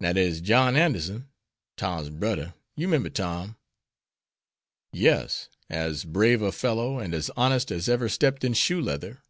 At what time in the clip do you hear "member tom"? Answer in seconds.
2.88-3.56